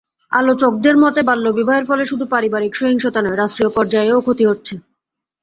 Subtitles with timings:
[0.31, 4.73] আলোচকদের মতে, বাল্যবিবাহের ফলে শুধু পারিবারিক সহিংসতা নয়, রাষ্ট্রীয় পর্যায়েও ক্ষতি হচ্ছে।